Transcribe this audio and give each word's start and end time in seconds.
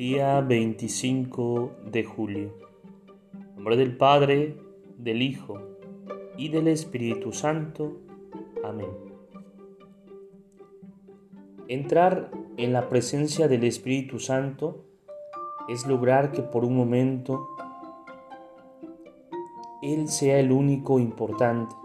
Día 0.00 0.40
25 0.40 1.72
de 1.92 2.04
julio. 2.04 2.54
Nombre 3.54 3.76
del 3.76 3.98
Padre, 3.98 4.56
del 4.96 5.20
Hijo 5.20 5.60
y 6.38 6.48
del 6.48 6.68
Espíritu 6.68 7.32
Santo. 7.34 7.98
Amén. 8.64 8.88
Entrar 11.68 12.30
en 12.56 12.72
la 12.72 12.88
presencia 12.88 13.46
del 13.46 13.62
Espíritu 13.64 14.18
Santo 14.18 14.86
es 15.68 15.86
lograr 15.86 16.32
que 16.32 16.40
por 16.40 16.64
un 16.64 16.78
momento 16.78 17.46
Él 19.82 20.08
sea 20.08 20.38
el 20.38 20.50
único 20.50 20.98
importante. 20.98 21.76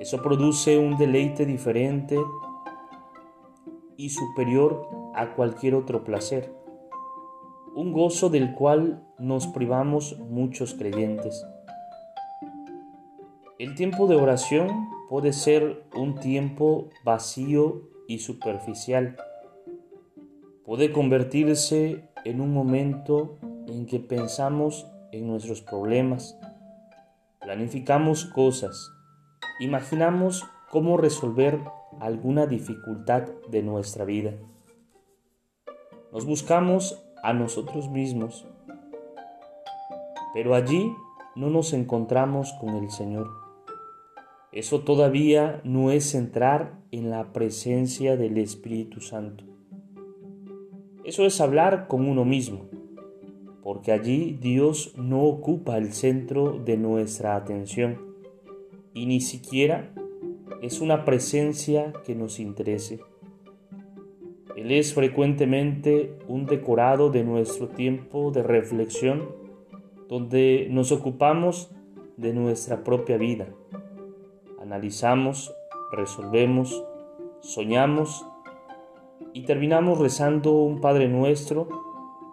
Eso 0.00 0.20
produce 0.20 0.76
un 0.76 0.98
deleite 0.98 1.46
diferente 1.46 2.18
y 3.96 4.10
superior 4.10 4.86
a 5.14 5.34
cualquier 5.34 5.76
otro 5.76 6.04
placer, 6.04 6.63
un 7.74 7.92
gozo 7.92 8.28
del 8.30 8.54
cual 8.54 9.02
nos 9.18 9.46
privamos 9.48 10.18
muchos 10.18 10.74
creyentes. 10.74 11.44
El 13.58 13.74
tiempo 13.74 14.06
de 14.06 14.16
oración 14.16 14.68
puede 15.08 15.32
ser 15.32 15.84
un 15.94 16.16
tiempo 16.16 16.88
vacío 17.04 17.82
y 18.08 18.18
superficial. 18.18 19.16
Puede 20.64 20.92
convertirse 20.92 22.08
en 22.24 22.40
un 22.40 22.52
momento 22.52 23.36
en 23.66 23.86
que 23.86 23.98
pensamos 23.98 24.86
en 25.12 25.26
nuestros 25.26 25.62
problemas, 25.62 26.38
planificamos 27.40 28.24
cosas, 28.24 28.90
imaginamos 29.60 30.44
cómo 30.70 30.96
resolver 30.96 31.60
alguna 32.00 32.46
dificultad 32.46 33.22
de 33.48 33.62
nuestra 33.62 34.04
vida. 34.04 34.32
Nos 36.12 36.24
buscamos 36.26 37.03
a 37.24 37.32
nosotros 37.32 37.88
mismos, 37.88 38.46
pero 40.34 40.54
allí 40.54 40.92
no 41.34 41.48
nos 41.48 41.72
encontramos 41.72 42.52
con 42.60 42.76
el 42.76 42.90
Señor. 42.90 43.28
Eso 44.52 44.82
todavía 44.82 45.60
no 45.64 45.90
es 45.90 46.14
entrar 46.14 46.78
en 46.92 47.10
la 47.10 47.32
presencia 47.32 48.16
del 48.16 48.38
Espíritu 48.38 49.00
Santo. 49.00 49.42
Eso 51.02 51.24
es 51.24 51.40
hablar 51.40 51.88
con 51.88 52.06
uno 52.06 52.24
mismo, 52.24 52.66
porque 53.62 53.90
allí 53.90 54.38
Dios 54.40 54.92
no 54.96 55.24
ocupa 55.24 55.78
el 55.78 55.92
centro 55.92 56.58
de 56.58 56.76
nuestra 56.76 57.36
atención 57.36 58.14
y 58.92 59.06
ni 59.06 59.20
siquiera 59.20 59.92
es 60.62 60.80
una 60.80 61.04
presencia 61.04 61.92
que 62.04 62.14
nos 62.14 62.38
interese. 62.38 63.00
Él 64.56 64.70
es 64.70 64.94
frecuentemente 64.94 66.16
un 66.28 66.46
decorado 66.46 67.10
de 67.10 67.24
nuestro 67.24 67.68
tiempo 67.68 68.30
de 68.30 68.42
reflexión 68.42 69.28
donde 70.08 70.68
nos 70.70 70.92
ocupamos 70.92 71.70
de 72.16 72.32
nuestra 72.32 72.84
propia 72.84 73.16
vida. 73.16 73.48
Analizamos, 74.60 75.52
resolvemos, 75.90 76.84
soñamos 77.40 78.24
y 79.32 79.42
terminamos 79.42 79.98
rezando 79.98 80.52
un 80.52 80.80
Padre 80.80 81.08
nuestro 81.08 81.68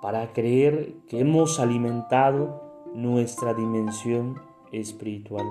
para 0.02 0.32
creer 0.34 0.94
que 1.08 1.20
hemos 1.20 1.60
alimentado 1.60 2.62
nuestra 2.94 3.54
dimensión 3.54 4.40
espiritual. 4.72 5.46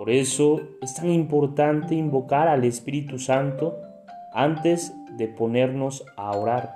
Por 0.00 0.08
eso 0.08 0.62
es 0.80 0.94
tan 0.94 1.10
importante 1.10 1.94
invocar 1.94 2.48
al 2.48 2.64
Espíritu 2.64 3.18
Santo 3.18 3.76
antes 4.32 4.94
de 5.18 5.28
ponernos 5.28 6.06
a 6.16 6.30
orar 6.30 6.72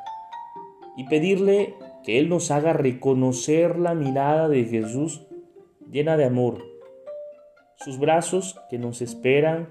y 0.99 1.05
pedirle 1.05 1.75
que 2.05 2.19
Él 2.19 2.29
nos 2.29 2.51
haga 2.51 2.75
reconocer 2.75 3.79
la 3.79 3.95
mirada 3.95 4.51
de 4.51 4.67
Jesús 4.67 5.27
llena 5.91 6.19
de 6.19 6.27
amor, 6.27 6.63
sus 7.77 7.99
brazos 7.99 8.61
que 8.69 8.77
nos 8.77 9.01
esperan 9.01 9.71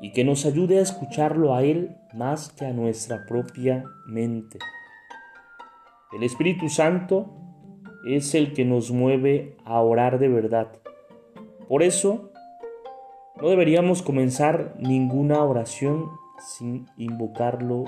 y 0.00 0.12
que 0.12 0.22
nos 0.22 0.46
ayude 0.46 0.78
a 0.78 0.82
escucharlo 0.82 1.56
a 1.56 1.64
Él 1.64 1.96
más 2.14 2.52
que 2.52 2.66
a 2.66 2.72
nuestra 2.72 3.26
propia 3.26 3.86
mente. 4.06 4.60
El 6.12 6.22
Espíritu 6.22 6.68
Santo 6.68 7.28
es 8.06 8.36
el 8.36 8.52
que 8.52 8.64
nos 8.64 8.92
mueve 8.92 9.56
a 9.64 9.80
orar 9.80 10.20
de 10.20 10.28
verdad. 10.28 10.68
Por 11.66 11.82
eso, 11.82 12.30
no 13.40 13.48
deberíamos 13.48 14.02
comenzar 14.02 14.76
ninguna 14.80 15.42
oración 15.44 16.10
sin 16.40 16.86
invocarlo 16.96 17.84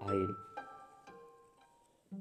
a 0.00 0.12
Él. 0.12 0.28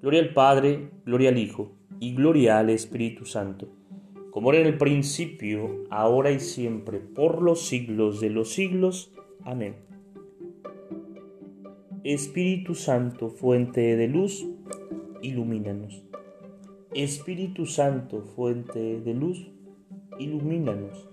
Gloria 0.02 0.22
al 0.22 0.34
Padre, 0.34 0.92
gloria 1.06 1.30
al 1.30 1.38
Hijo 1.38 1.72
y 2.00 2.14
gloria 2.14 2.60
al 2.60 2.70
Espíritu 2.70 3.26
Santo, 3.26 3.68
como 4.32 4.52
era 4.52 4.62
en 4.62 4.68
el 4.68 4.78
principio, 4.78 5.84
ahora 5.90 6.32
y 6.32 6.40
siempre, 6.40 7.00
por 7.00 7.42
los 7.42 7.68
siglos 7.68 8.22
de 8.22 8.30
los 8.30 8.54
siglos. 8.54 9.12
Amén. 9.44 9.76
Espíritu 12.04 12.76
Santo, 12.76 13.30
fuente 13.30 13.98
de 13.98 14.08
luz, 14.08 14.48
ilumínanos. 15.22 16.06
Espíritu 16.94 17.66
Santo, 17.66 18.22
fuente 18.22 19.02
de 19.02 19.14
luz, 19.14 19.52
ilumínanos. 20.18 21.10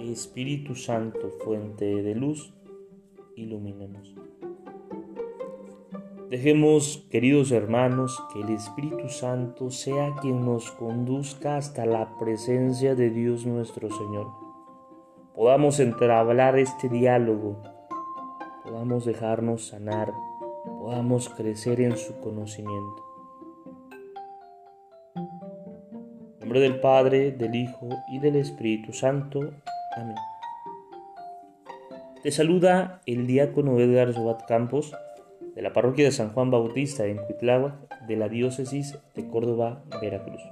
Espíritu 0.00 0.74
Santo, 0.74 1.30
fuente 1.44 2.02
de 2.02 2.14
luz, 2.14 2.54
ilumínanos. 3.36 4.14
Dejemos, 6.30 7.06
queridos 7.10 7.50
hermanos, 7.50 8.22
que 8.32 8.40
el 8.40 8.50
Espíritu 8.50 9.08
Santo 9.08 9.70
sea 9.70 10.14
quien 10.22 10.44
nos 10.44 10.70
conduzca 10.70 11.56
hasta 11.56 11.84
la 11.86 12.16
presencia 12.18 12.94
de 12.94 13.10
Dios 13.10 13.44
nuestro 13.46 13.90
Señor. 13.90 14.28
Podamos 15.34 15.80
entablar 15.80 16.56
este 16.58 16.88
diálogo, 16.88 17.60
podamos 18.64 19.04
dejarnos 19.04 19.66
sanar, 19.66 20.12
podamos 20.64 21.28
crecer 21.30 21.80
en 21.80 21.96
su 21.96 22.18
conocimiento. 22.20 23.04
En 25.14 26.38
nombre 26.40 26.60
del 26.60 26.80
Padre, 26.80 27.32
del 27.32 27.56
Hijo 27.56 27.88
y 28.12 28.20
del 28.20 28.36
Espíritu 28.36 28.92
Santo. 28.92 29.40
Amén. 29.96 30.16
Te 32.22 32.30
saluda 32.30 33.00
el 33.06 33.26
diácono 33.26 33.78
Edgar 33.78 34.12
Zobat 34.12 34.46
Campos 34.46 34.92
de 35.54 35.62
la 35.62 35.72
parroquia 35.72 36.04
de 36.04 36.12
San 36.12 36.30
Juan 36.32 36.50
Bautista 36.50 37.06
en 37.06 37.16
Cuitláhuac 37.16 38.06
de 38.06 38.16
la 38.16 38.28
diócesis 38.28 38.98
de 39.14 39.26
Córdoba, 39.28 39.82
Veracruz. 40.00 40.42